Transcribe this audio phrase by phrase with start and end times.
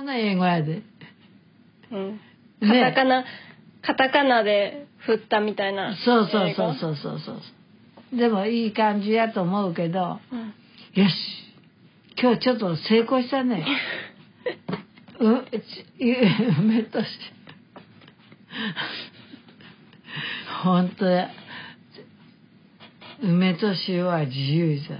[0.00, 0.82] 本の英語やで。
[1.92, 2.20] うん。
[2.60, 3.24] カタカナ、
[3.82, 5.96] カタカナで振ったみたいな。
[6.04, 7.32] そうそうそうそうそうそ
[8.14, 8.16] う。
[8.16, 10.36] でもいい感じやと思うけど、う。
[10.36, 10.54] うん。
[10.94, 11.12] よし。
[12.20, 13.66] 今日ちょっと成功したね。
[15.20, 15.50] うん、ち
[16.58, 17.06] 梅とし。
[20.62, 21.30] 本当や。
[23.22, 24.98] 梅と塩は自由じゃ。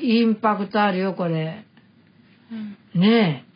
[0.00, 1.64] インパクトあるよ、これ。
[2.50, 3.53] うんねえ。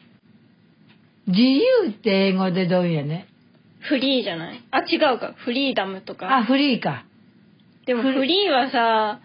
[1.29, 3.29] 自由って英語でどうやね？
[3.81, 4.63] フリーじゃない？
[4.71, 5.35] あ、違うか。
[5.45, 6.37] フリーダムとか。
[6.39, 7.05] あ、フリーか。
[7.87, 9.21] でもフリーはさ、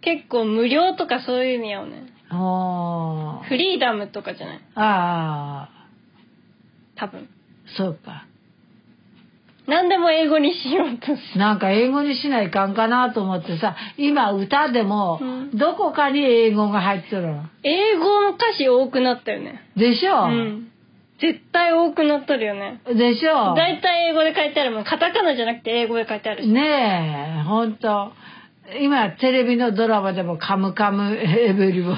[0.00, 2.12] 結構無料とかそういう意味やよね。
[2.30, 3.48] おー。
[3.48, 4.60] フリーダムとかじゃない？
[4.74, 5.88] ああ、
[6.96, 7.28] 多分。
[7.76, 8.26] そうか。
[9.66, 11.40] 何でも英語にしようとする。
[11.40, 17.42] なんか英語にしないかんかなと思ってさ、今歌でもうんどこかに英語が入ってるの？
[17.64, 19.62] 英語の歌詞多くなったよね。
[19.76, 20.70] でしょ、うん。
[21.20, 22.80] 絶対多くなっとるよね。
[22.86, 24.84] でしょ大体英語で書いてあるもん。
[24.84, 26.48] カタカナじゃなくて英語で書いてあるし。
[26.48, 28.12] ねえ、ほんと。
[28.80, 31.96] 今テレビのドラマでもカムカムエブリボデ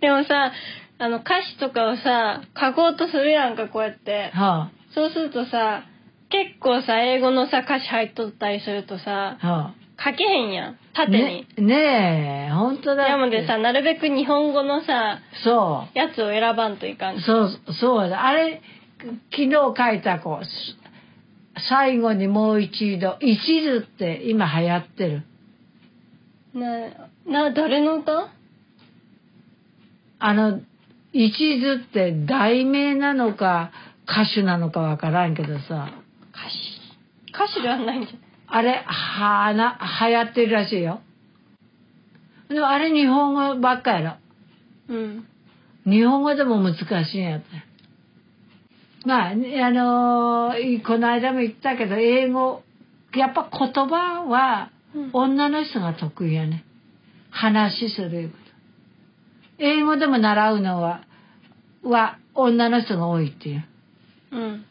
[0.00, 0.52] でもさ、
[0.98, 4.38] あの歌詞とかをさ、書こうとするやんか、こうやってィ。。
[4.38, 5.84] はそうするとさ、
[6.30, 10.74] 結構さ、英語のさ、歌詞入っとったりするとさあ、、は書けへんやん。
[10.74, 10.76] あ。
[10.94, 11.46] 縦に。
[11.56, 13.08] ねねえ、ほんとだ。
[13.08, 17.20] なのでさ、なるべく日本語のさ、そやつを選ばんといかんう。。
[17.20, 18.26] そう、そうだ。
[18.26, 18.62] あれ、
[19.30, 20.48] 昨日書いた子、す
[21.68, 25.22] 最後にもう一度、一途って今流行ってる。
[26.54, 28.30] な、な、誰の歌？
[30.18, 30.60] あの、
[31.12, 33.72] 一途って題名なのか
[34.04, 35.90] 歌手なのかわからんけどさ、
[36.32, 36.80] 歌詞。
[37.32, 41.00] 歌詞ではないんじゃあれ、はな、流行ってるらしいよ。
[42.48, 44.18] でもあれ日本語ばっかや
[44.88, 44.94] ろ。
[44.94, 45.26] うん。
[45.86, 47.46] 日本語でも難しいんやって。
[49.06, 52.62] まあ、ねあのーこの間も言ったけど、英語、
[53.14, 56.64] やっぱ言葉はうん女の人が得意やね。
[57.30, 58.36] 話するこ
[59.58, 59.64] と。
[59.64, 61.04] 英語でも習うのは、
[61.84, 63.64] は女の人が多いっていう。
[64.32, 64.64] うん。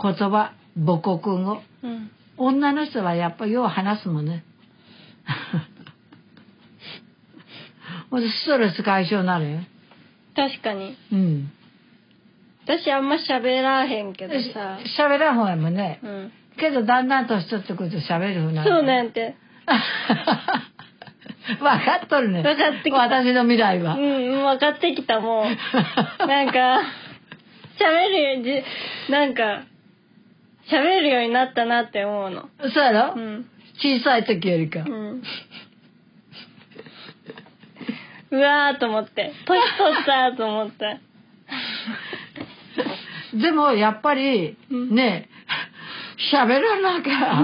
[0.00, 1.62] 言葉、母国語。
[1.82, 2.10] うん。
[2.38, 4.44] 女の人はやっぱよう話すもんね。
[8.10, 9.58] ストレス解消になるよ。
[10.34, 10.96] 確かに。
[11.12, 11.50] うん。
[12.64, 14.78] 私あんま喋らへんけどさ。
[14.98, 16.00] 喋らん方やもんね。
[16.02, 16.32] うん。
[16.58, 18.70] けどだんだん年取ってくると喋るふうになる。
[18.70, 19.34] そうなんて。
[21.58, 22.42] 分かっとるね。
[22.42, 23.94] 分かってきた私の未来は。
[23.94, 26.26] うん、うん分かってきた、もう。
[26.26, 26.82] なんか、
[27.80, 28.62] 喋るように、
[29.08, 29.62] なんか、
[30.70, 32.48] 喋るようになったなって思うの。
[32.60, 33.46] そうやろ、うん。
[33.80, 34.80] 小さい時よりか。
[34.80, 35.22] うん。
[38.30, 39.32] うわーと思って。
[39.46, 41.00] 年取ったと思って。
[43.34, 45.28] でもやっぱり、うんね、
[46.32, 47.42] 喋らなきゃ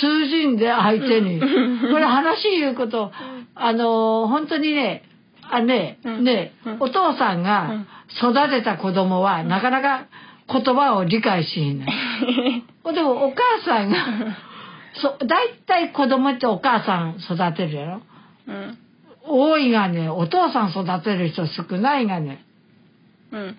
[0.00, 1.38] 通じんで相手に。
[1.38, 3.12] うんこれ話言うこと、
[3.54, 5.04] あの、本当にね、
[5.50, 7.84] あね、うんね、うんお父さんが
[8.18, 10.06] 育てた子供はなかなか
[10.50, 11.88] 言葉を理解しない。
[12.94, 13.96] でもお母さんが、
[14.94, 18.00] そう、大体子供ってお母さん育てるやろ？
[18.48, 18.78] うん。
[19.26, 22.44] 多いがね、お父さん育てる人少ないがね。
[23.32, 23.56] うん。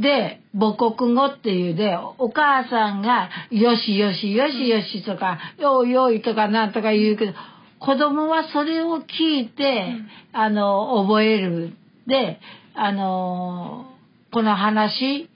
[0.00, 7.32] で、母国語っていうで、お母さんが、よしよしよしよしとか、よいよいとかなんとか言うけど、
[7.78, 9.96] 子供はそれを聞いて、
[10.32, 11.74] あの、覚える。
[12.06, 12.40] で、
[12.74, 13.86] あの、
[14.30, 15.28] この話、い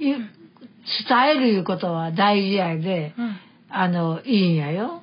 [0.00, 0.16] 伝
[1.28, 3.36] えるいうことは大事やで、うん。
[3.68, 5.02] あの、いいんやよ。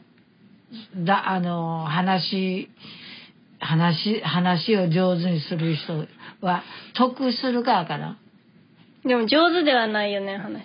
[0.97, 2.69] だ、あの、話、
[3.59, 6.05] 話、話を上手にする人
[6.41, 6.63] は
[6.95, 8.17] 得するからかな。
[9.05, 10.63] でも上手ではないよね、話。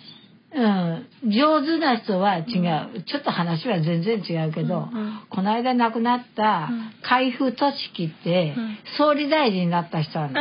[0.54, 1.30] うん。
[1.30, 3.02] 上手な人は違う。
[3.04, 10.40] ちょっと話は全然違うけど、うんうんこの間亡くなったうん海部俊樹って、うん総理大臣になった人なの。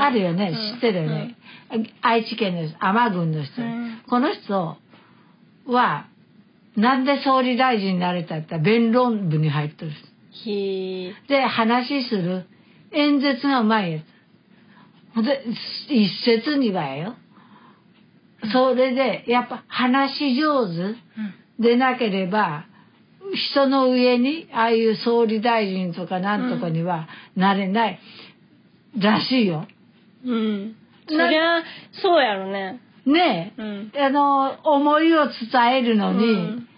[0.00, 1.36] ああるよね、うん知ってるよね。
[2.02, 4.76] 愛知県の人、天郡の人、うんここの人
[5.66, 6.06] は、
[6.76, 9.92] なんで総理大臣になれたって言ったら弁論部に入ってる
[11.28, 12.46] で、話する。
[12.92, 14.02] 演説がうまいやつ。
[15.14, 15.44] ほんで、
[15.88, 17.14] 一説にはよ。
[18.50, 20.94] それで、やっぱ話上手ー。
[21.58, 22.64] でなければ、
[23.34, 28.00] 人の上に、ああいう総理大臣とかなんとかにはなれない
[28.98, 29.66] らしいよ。
[30.24, 30.76] うん。
[31.08, 31.62] そりゃ、
[32.02, 32.80] そうやろね。
[33.06, 33.92] ねうん。
[33.94, 36.68] え、あの、思いを伝えるのうに、ん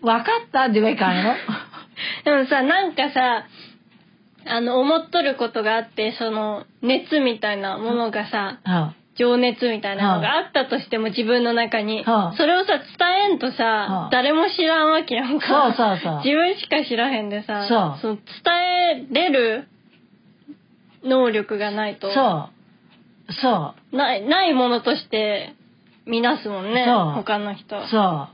[0.00, 1.34] 分かったって言わいかんよ。
[2.24, 3.46] でもさ、なんかさ、
[4.50, 10.40] あの思っとることがあってその熱みたいなものがさうん情熱みたいなのがあ。
[10.48, 12.04] ったとしても自分の中に。
[12.04, 12.36] はあ。
[12.36, 14.08] それをさ伝えんとはさあ。
[14.12, 16.16] 誰も知らんわけやんそうかそうそう。
[16.24, 18.12] 自分しか知らへんでさそう。
[18.12, 18.22] の伝
[19.10, 19.68] えれる
[21.04, 22.12] 能力がないと。
[22.12, 22.50] そ
[23.28, 23.32] う。
[23.42, 23.96] そう。
[23.96, 25.54] ないないものとして
[26.06, 27.12] 見なすもんねそう。
[27.14, 27.86] 他の人。
[27.88, 28.28] そ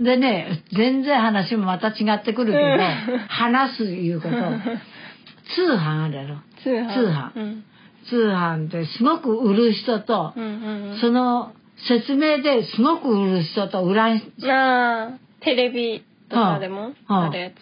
[0.00, 0.04] う。
[0.04, 3.18] でね、全然話もまた違ってくるけど、うん。
[3.28, 4.34] 話すいうこと。
[4.34, 6.36] 通販あるやろ。
[6.62, 6.94] 通販。
[6.94, 7.32] 通販。
[7.36, 7.64] うん
[8.08, 11.00] 通販ってすごく売る人と、うんうんうん。
[11.00, 11.52] その
[11.88, 17.54] 説明ですごく売る人と売らん人、ああテレビとかでもはああるやつ？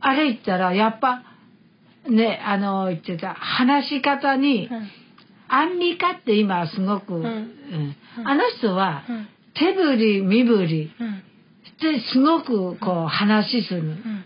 [0.00, 1.22] あれ言ったらやっぱ、
[2.08, 4.88] ね、あの、言ってた、話し方に、うん。
[5.48, 7.24] アンミカって今すごく、ん。
[7.24, 7.96] うん。
[8.24, 9.28] あの人はうん。
[9.54, 11.22] 手振り身振りうん。
[11.80, 13.80] ですごくこう話する。
[13.80, 14.24] うん。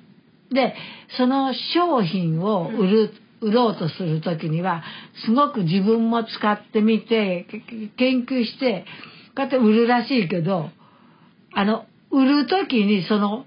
[0.51, 0.75] で
[1.17, 3.11] その商品を売る、
[3.41, 4.83] 売ろうとする時には
[5.25, 7.61] すごく自分も使ってみてけ
[7.97, 8.85] 研究して
[9.35, 10.71] こうやって売るらしいけど
[11.55, 13.47] あの売る時にその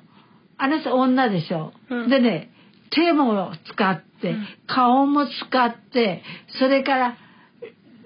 [0.57, 2.09] あの人女でしょ、うん。
[2.09, 2.49] でね
[2.91, 4.47] 手も使って、うん。
[4.67, 6.21] 顔も使って
[6.59, 7.17] それから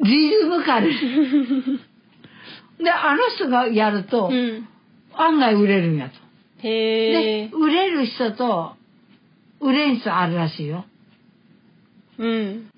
[0.01, 0.89] リズムカル
[2.84, 4.68] であの人がやると、うん。
[5.13, 6.16] 案外売れるんやと。
[6.60, 6.69] へで
[7.45, 8.74] え売れる人と
[9.60, 10.86] 売れん人あるらしいよ
[12.17, 12.69] うん。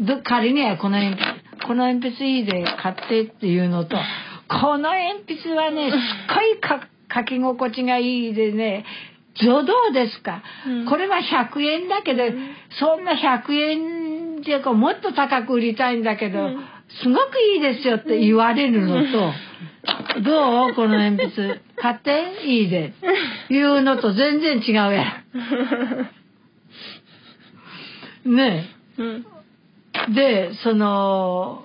[0.00, 3.96] ど仮にはこの鉛筆この鉛筆いいで買ってっていうのと
[4.48, 5.98] この鉛筆はねすっ
[6.34, 8.84] ごいか書き心地がいいでね
[9.36, 10.86] 助動ですか、うん。
[10.86, 12.22] これは100円だけど
[12.78, 16.64] そんな100円じゃこうもっと高く売りたいんだけど、うん。
[17.02, 19.32] すごくいいですよって言われるのと、
[20.22, 20.74] どう？
[20.74, 22.92] この鉛筆買っていいで？
[23.50, 26.10] いうのと全然違うやん。
[28.24, 28.66] ね
[28.98, 29.26] うん
[30.08, 30.12] え。
[30.12, 31.62] で、その、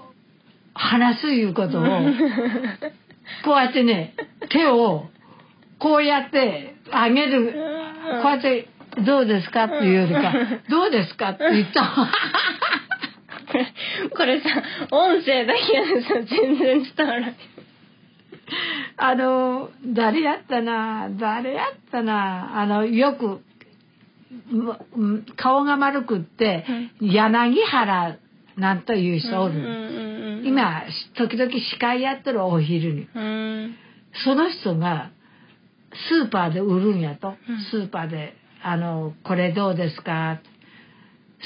[0.73, 1.83] 話すいうことを、
[3.45, 4.13] こうやってね、
[4.49, 5.07] 手を
[5.79, 7.53] こうやって上げる、
[8.21, 8.67] こうやって、
[9.05, 10.33] どうですかっていうよりか、
[10.69, 12.09] どうですかって言った。
[14.15, 14.49] これさ
[14.91, 17.35] 音声だけやでさ全然伝わらない
[18.97, 23.41] あの、誰やったな、誰やったな、あの、よく、
[25.37, 26.65] 顔が丸くって、
[27.01, 28.17] 柳原
[28.57, 30.43] なんという人おる。
[30.45, 30.83] 今、
[31.17, 33.07] 時々司会やってるお昼に。
[34.23, 35.11] その人が、
[36.09, 37.35] スーパーで売るんやと。
[37.71, 40.39] スーパーで、あの、これどうですか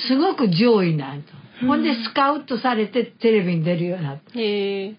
[0.07, 1.29] すごく上位なんと。
[1.65, 4.95] ほんで、スカウトされてテレビに出るようになって。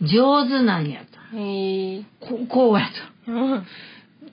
[0.00, 1.36] 上手なんやと。
[1.36, 2.86] へえここうや
[3.26, 3.64] うん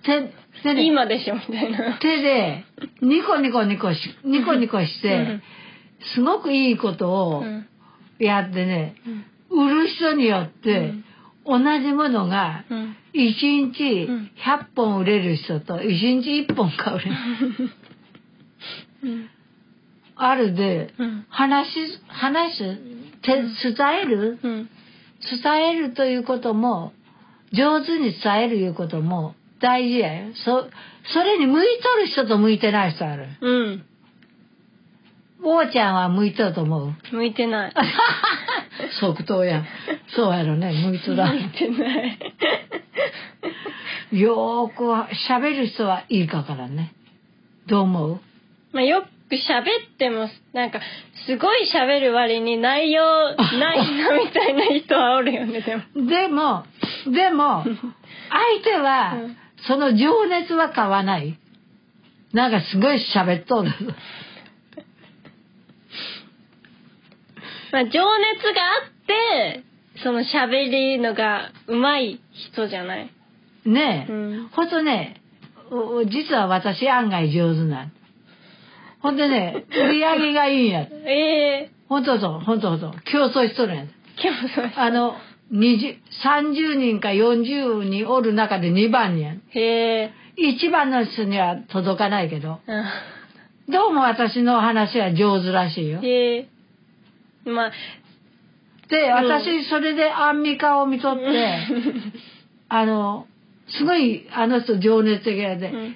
[0.03, 0.40] と。
[0.63, 1.97] 手、手で、今でしょみたいな。
[1.99, 2.65] 手で、
[3.01, 5.39] ニコニコニコし、ニコニコして、
[6.15, 7.67] すごくいいことうをん。
[8.19, 8.95] やってね、
[9.51, 9.67] うん。
[9.67, 10.93] 売る人によって、
[11.45, 12.95] 同じものが、うん。
[13.13, 14.31] 1日うん。
[14.37, 17.11] 100本売れる人と1日1本か売れる。
[19.03, 19.29] うん。
[20.15, 21.25] あるで、うん。
[21.29, 22.75] 話す、話す、
[23.21, 24.39] て伝える？
[24.41, 24.69] うん。
[25.43, 26.93] 伝えるということも、
[27.51, 30.27] 上手に伝えるいうことも大事やよ。
[30.33, 30.69] そ、
[31.13, 33.27] それに向いとる人と向いてない人ある。
[33.41, 33.85] うん
[35.43, 36.93] 坊ちゃんは向いとると思う？
[37.11, 37.73] 向いてない
[38.99, 39.63] 即答や。
[40.15, 41.35] そうやろね、向いとらん。
[41.35, 42.17] 向いてない
[44.19, 44.83] よーく
[45.29, 46.93] 喋る人はいいかからね。
[47.67, 48.19] どう思う？
[48.73, 50.79] まあよく喋ってもなんか
[51.25, 53.03] すごい喋る割に内容
[53.35, 56.63] ないなみたいな人はおるよねでもでも、
[57.07, 57.63] でも、
[58.29, 59.37] 相手はうん、
[59.67, 61.37] その情熱は買わない。
[62.33, 63.69] なんかすごい喋っとる。
[67.71, 68.05] まあ情熱があ
[68.85, 69.63] って
[70.03, 72.21] その喋りのが上手い
[72.53, 73.09] 人じゃない
[73.65, 74.11] ねえ。
[74.11, 75.21] うんほんとね、
[76.09, 77.91] 実は私案外上手なん。
[79.01, 80.81] ほんでね、売り上げがいいんや。
[81.05, 82.93] ええほんとそう、ほんとほんと。
[83.11, 83.83] 競争しとるんや。
[84.21, 85.15] 今日そうあの、
[85.51, 89.33] 20 30人か40人おる中で2番にや。
[89.49, 90.13] へえ。
[90.37, 93.71] 1番の人には届かないけど、うん。
[93.71, 95.99] どうも私の話は上手らしいよ。
[96.01, 96.47] へえ。
[97.45, 97.71] まあ。
[98.89, 99.13] で、うん。
[99.13, 101.59] 私、それでアンミカを見とって、
[102.69, 103.27] あの、
[103.67, 105.95] すごい、あの人情熱的やで、うん。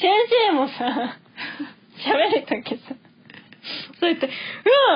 [0.00, 0.10] 先
[0.48, 1.18] 生もさ
[2.00, 2.94] 喋るときさ
[4.00, 4.30] そうやって「う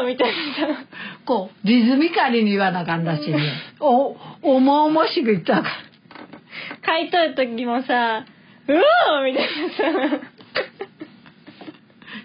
[0.00, 0.34] わ!」みたいな。
[0.54, 0.84] さ
[1.25, 3.52] こう、リズミカルに言わなあかんらしいね。
[3.81, 5.73] お、重々しく言ったらあかん。
[6.87, 8.25] 書いとるときもさ
[8.69, 9.50] 「うわ!」みたいな
[10.19, 10.21] さ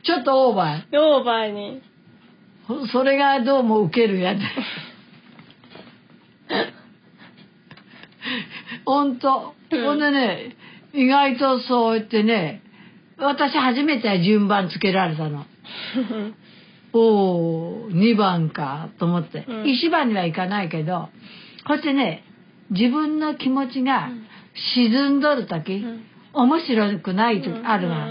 [0.04, 1.82] ちょっとオーバオーバーに。
[2.68, 2.88] ー。
[2.88, 4.40] それがどうも受けるやつ。
[8.86, 9.56] ほんと。
[9.72, 10.56] うんほんでね、
[10.94, 12.64] 意外とそう言ってね、
[13.18, 15.46] 私初めて順番つけられたの。
[16.94, 17.49] おー、
[18.00, 19.46] 2番かと思って。
[19.48, 19.64] うん。
[19.64, 21.10] 1番にはいかないけど、
[21.68, 22.24] こうやってね、
[22.72, 24.10] 自分の気持ちが
[24.76, 26.04] 沈んどる時、うん。
[26.34, 28.08] 面白くない時あるな。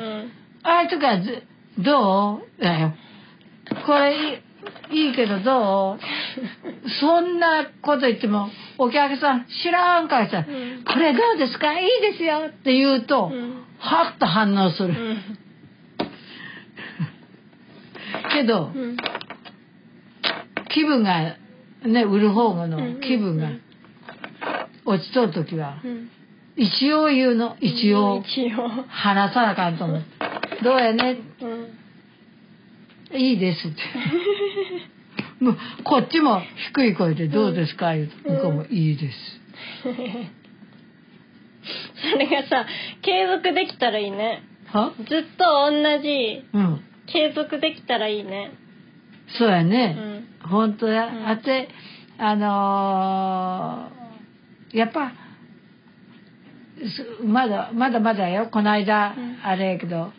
[0.64, 1.44] ああいう時はず、
[1.78, 2.94] どうだよ。
[3.86, 4.42] これ
[4.90, 5.98] いいけどどう？
[7.00, 10.84] そんなこと言っても、お客さん知らんからさ、うん。
[10.84, 11.78] これどうですか？
[11.78, 13.62] いいですよって言うと、うん。
[13.78, 14.88] はっと反応する。
[14.88, 15.18] うん。
[18.32, 18.96] けど、うん
[20.68, 21.36] 気分が、
[21.84, 23.48] ね、売る方うんの気分が
[24.84, 26.10] 落ちとる時は、うん
[26.60, 28.68] 一応言うの、一応一応。
[28.88, 30.06] 話さなあかんと思って。
[30.64, 31.18] どうやね？
[31.40, 31.46] う
[33.16, 33.76] んいいですって。
[35.44, 36.42] もうこっちも
[36.74, 39.40] 低い声で「どうですか?」言うと向こうも「いいです
[42.12, 42.66] それがさ、
[43.02, 44.92] 継続できたらいいね。」は？
[45.08, 48.50] ずっと同じ、うん継続できたらいいね。
[49.36, 50.48] そうやうね、ん。
[50.48, 51.26] 本当や、うん。
[51.28, 51.68] あって
[52.18, 55.12] あのーやっぱ
[57.20, 58.48] すまだまだまだよ。
[58.52, 59.38] この間、うん。
[59.42, 60.12] あれやけど。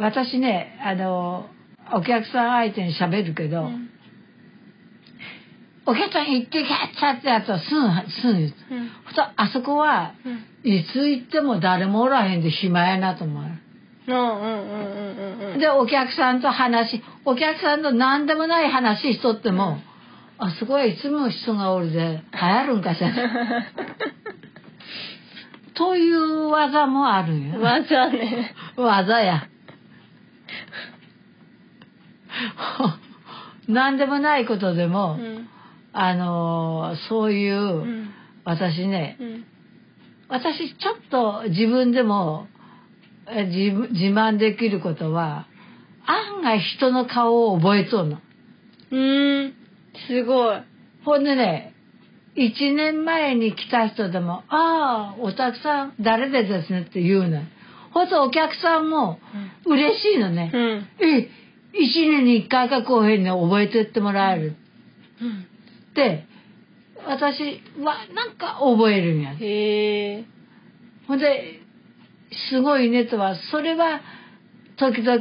[0.00, 1.58] 私ねあのー
[1.96, 3.88] お客さん相手に喋るけど、うん。
[5.86, 8.54] お客さん行ってきゃっちゃってやつはすんすん言う。
[8.70, 8.88] うん。
[9.06, 10.28] ほんとあそこはう
[10.68, 10.70] ん。
[10.70, 13.44] いつ行っても誰もおらへんで暇やなと思う。
[14.08, 19.78] うんうんうんうんうんで、お客さんと話、お客さんと何でもない話しとっても、
[20.38, 23.10] あ、すごい、いつも人がおるで、流行るんかしら。
[25.74, 27.60] という技もあるんよ。
[27.60, 28.54] 技ね。
[28.76, 29.48] 技や。
[33.68, 35.48] 何でもないことでうも、ん
[35.92, 39.44] あのーそういう、うん私ね、うん
[40.28, 42.57] 私ちょっと自分でもえ
[43.46, 45.46] 自分自慢できることは
[46.06, 48.18] 案外人の顔を覚えとんの。
[48.90, 49.54] うーん。
[50.06, 50.62] すごい。
[51.04, 51.74] ほんでね
[52.36, 57.42] 1年前に来た人でも「ああお客さん誰でですね」って言うの。
[57.92, 59.18] ほんとお客さんも
[59.66, 60.50] 嬉しいのね。
[60.54, 60.86] うん。
[61.00, 61.28] え
[61.74, 64.56] 1年に1回かこういうふうに覚えてってもらえる
[65.20, 65.46] うん。
[65.90, 66.24] って
[67.06, 69.32] 私はなんか覚えるんや。
[69.32, 70.24] へえ。
[71.06, 71.60] ほんで、
[72.50, 74.00] すごいねとは、それは、
[74.76, 75.20] 時々、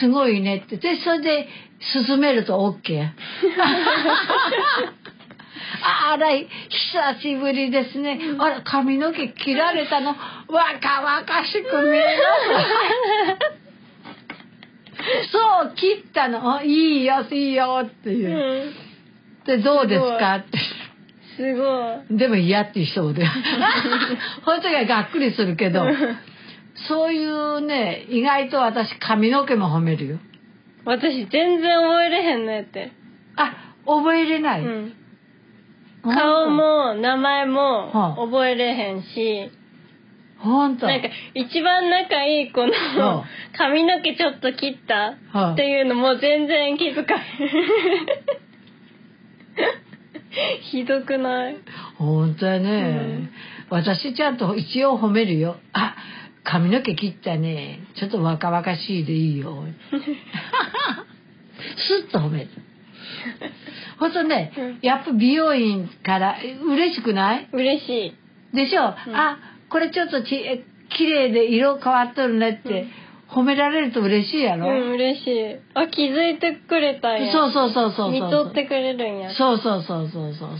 [0.00, 0.76] すごいねって。
[0.76, 1.48] で、それで、
[2.06, 3.12] 進めると OK や。
[5.84, 6.46] あら、久
[7.20, 8.20] しぶりですね。
[8.38, 12.04] あら、髪の毛切られたの、若々しく見え
[15.02, 15.32] ます。
[15.32, 15.38] そ
[15.72, 16.58] う、切ったの。
[16.58, 18.70] あいいよ、いいよってういう。
[18.70, 18.74] ん。
[19.44, 20.36] で、どうですか？
[20.36, 20.58] って。
[21.36, 22.18] すごい。
[22.18, 23.24] でも嫌っていう人もで。
[24.44, 25.84] 本当にがっくりするけど、
[26.88, 30.18] そういうね、意外と私髪の毛も褒めるよ。
[30.84, 32.90] 私全然覚えれへんねって。
[33.36, 34.62] あ、覚えれない？
[34.62, 34.92] うん。
[36.04, 39.50] 顔も名前もはあ覚えれへんし、
[40.38, 40.86] 本当？
[40.88, 42.72] なんか一番仲いい子はの
[43.22, 43.24] あ
[43.56, 47.48] 髪の毛ちょっと切ったはあっていうのも全然気づかへん。
[50.70, 51.56] ひどくない？
[51.98, 53.30] 本当やね、
[53.70, 55.56] 私ちゃんと一応褒めるよ。
[55.72, 55.94] あ、
[56.44, 57.80] 髪の毛切ったね。
[57.94, 59.64] ちょっと若々しいでいいよ。
[61.76, 62.48] スッと褒める。
[63.98, 66.36] ほんとね、うんやっぱ美容院から
[66.66, 67.48] 嬉しくない？
[67.52, 68.06] 嬉し
[68.52, 68.56] い。
[68.56, 72.86] でしょ、うんあこれちょっとちえ綺麗で色変わっとるねって
[73.34, 75.56] 褒められると嬉しいやろ、うん、嬉しい。
[75.74, 77.32] あ、気づいてくれたんや。
[77.32, 79.34] そうそうそうそうそう見とってくれるんや。
[79.34, 80.58] そうそうそうそうそう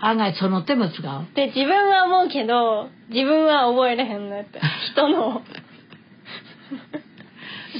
[0.00, 4.60] 案外その手も使うで、自分は思うけど、自分は覚えれへんねって。
[4.92, 5.42] 人の。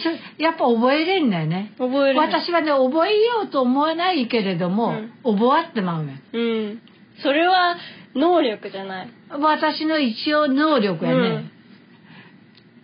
[0.03, 2.19] そやっぱ覚えれんだよね覚えれ。
[2.19, 6.81] 私はね覚えようと思わないけれども、覚わってまうねうん。
[7.23, 7.77] それは
[8.15, 9.09] 能力じゃない。
[9.31, 11.51] 私の一応能力やね、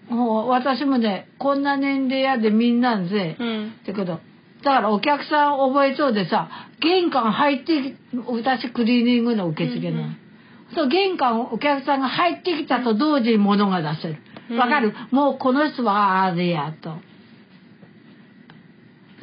[0.09, 3.73] もう私もねこんな年齢やでみんなんぜ、うん。
[3.87, 4.21] だけどだ
[4.63, 6.49] からお客さん覚えそうでさ
[6.81, 7.97] 玄関入って
[8.27, 10.17] 私クリーニングの受付なの、うんうん。
[10.75, 14.17] そう玄関お客さんが入ってきたと同時に物が出せる。
[14.51, 14.59] うん。
[14.59, 16.97] わかる、もうこの人はあれやと。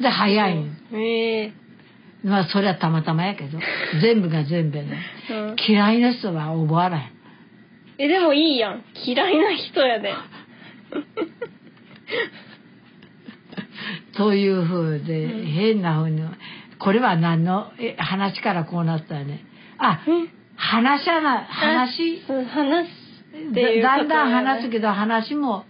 [0.00, 1.52] で早いの、ええ。
[2.24, 3.58] まあそれはたまたまやけど
[4.00, 4.98] 全部が全部やね。
[5.30, 5.56] うん。
[5.58, 7.12] 嫌いな人は覚わらへん。
[7.98, 8.84] え、でもいいやん。
[9.04, 10.12] 嫌いな人やで。
[14.16, 15.46] というふうで、うん。
[15.46, 16.22] 変なふうに
[16.78, 17.72] これは何の？
[17.78, 19.44] え話からこうなったよね。
[19.78, 20.04] あ
[20.56, 22.20] 話はな話？
[22.20, 22.90] 話す
[23.50, 25.64] ってだだんだん話すけど話も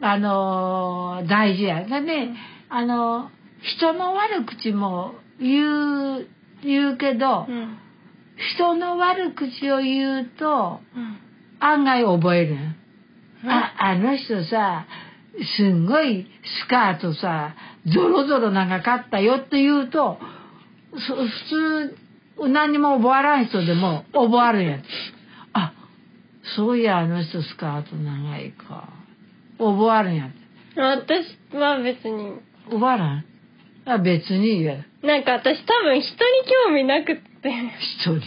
[0.00, 1.84] あのー大事や。
[1.84, 2.34] でね、
[2.68, 3.30] あの
[3.62, 6.26] 人の悪口も言う
[6.62, 7.78] 言うけど、うん。
[8.56, 11.18] 人の悪口を言うとうん。
[11.60, 12.54] 案外覚える。
[12.54, 12.76] ん
[13.46, 14.86] ああの人さ
[15.56, 16.26] すんごい
[16.66, 17.54] スカートさ
[17.86, 20.18] ゾロゾロ長かったよって言うと
[21.08, 21.28] そ普
[22.40, 24.66] 通何にも覚わらん人でも覚わるん。
[24.66, 24.78] や
[25.52, 25.72] あ
[26.56, 28.88] そういやあの人スカート長いか。
[29.58, 30.16] 覚わるん。
[30.16, 30.30] や
[30.76, 32.40] 私は別に。
[32.66, 33.24] 覚わらん
[33.86, 36.10] あ別に言えなんか私多分人に
[36.66, 37.52] 興味なくって。
[38.00, 38.22] 人に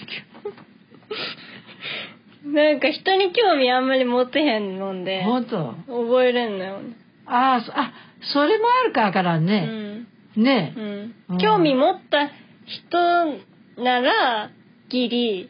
[2.54, 5.76] なんか人に興味あんまり持てへんのんで本当？
[5.88, 6.80] 覚えれんのよ。
[6.82, 7.92] ねあそあ
[8.34, 10.08] それもあるかわからんうね、ん。
[10.36, 10.74] ね。
[10.76, 11.36] ううん。
[11.38, 12.30] ん興味持った
[12.66, 14.50] 人なら
[14.90, 15.50] ギリ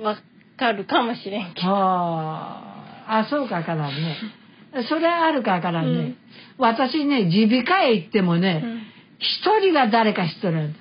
[0.00, 0.16] わ
[0.58, 1.68] かるかもしれんけど。
[1.68, 2.60] は
[3.06, 4.16] あ、あ、そうかわからんね。
[4.88, 6.00] それあるかわからんね。
[6.00, 6.16] うん。
[6.58, 8.82] 私ね、耳鼻科へ行ってもうね、ん。
[9.18, 10.78] 一、人が誰か一人なんだ。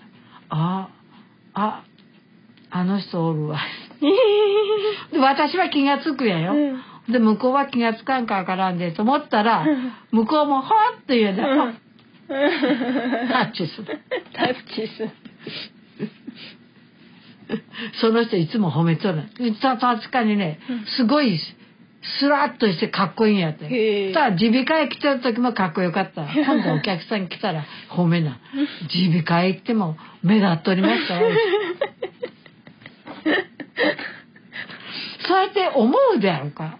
[0.49, 0.89] あ、
[1.53, 1.83] あ、
[2.71, 3.59] あの人おるわ。
[5.11, 6.53] で私は気がつくやよ。
[6.53, 9.65] うんで、向こうは気がつかんかわからんでと思ったら、
[10.11, 11.43] 向こうもはーって言うね。
[11.43, 11.77] うん
[12.29, 13.99] タッチする。
[14.33, 15.09] タッチする
[17.99, 19.23] その人いつも褒めとる。
[19.59, 23.65] た確かにねうん、すごいスラッとしてかっこいいんやって。
[23.65, 26.21] へえさあ、耳鼻科へ来てる時もかっこよかった。
[26.31, 28.37] 今度お客さん来たら褒めな。
[28.93, 31.31] 耳鼻科へ行っても目立っとりましたよ。
[35.27, 36.79] そうやって思うでやろか。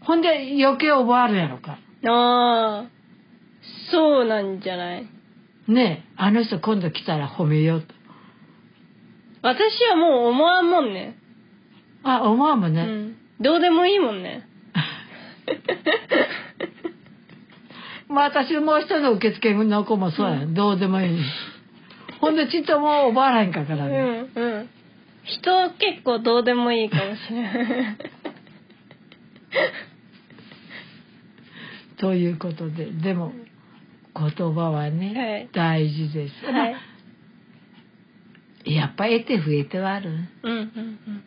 [0.00, 1.78] ほんで余計覚わるやろか。
[2.06, 2.88] ああ
[3.90, 5.06] そうなんじゃない？
[5.68, 7.94] ねえ、あの人今度来たら褒めようと。
[9.42, 11.16] 私はもう思わんもんね
[12.02, 12.82] あ、思わんもんね。
[12.82, 14.46] うんどうでもいいもんね
[18.08, 21.18] まあ私もう一人の受付の子もそうや、どうでもいい。
[22.20, 23.98] ほんでちっともう覚わらへんかからうね。
[23.98, 24.68] んうん
[25.24, 27.50] 人結構どうでもいいかもしれな
[27.92, 27.96] い。
[31.98, 33.32] ということで、でも
[34.16, 36.34] 言葉はね、大事です。
[36.46, 36.76] はい。
[38.74, 40.10] やっぱ得て増えてはある。
[40.10, 40.68] うんうん
[41.06, 41.24] うん。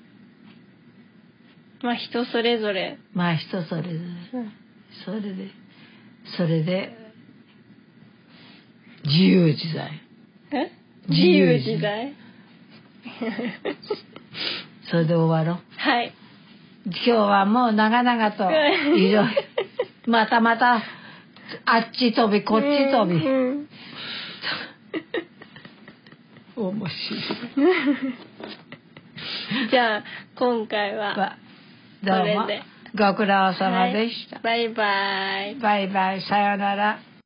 [1.83, 3.93] まあ人それぞれ、まあ人それぞれ。
[3.95, 4.51] うん。
[5.05, 5.51] それで、
[6.37, 6.97] それで、
[9.05, 9.91] 自由自在。
[10.51, 10.71] え？
[11.09, 12.13] 自自由自在？
[14.89, 15.63] それで終わろう。
[15.77, 16.13] はい
[16.85, 19.23] 今日はもう長々といろいろ、
[20.05, 20.83] またまた、
[21.65, 23.25] あっち飛び、こっち飛び。
[23.25, 23.69] うんうん
[26.55, 26.89] 面白い。
[29.71, 30.03] じゃあ
[30.35, 31.37] 今回はわ
[32.03, 32.47] どうも
[32.95, 34.35] ご苦労様でした。
[34.47, 34.83] はいバ
[35.47, 37.12] イバイバイバイ、さよなら。